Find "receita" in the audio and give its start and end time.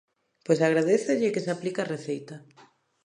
1.93-2.35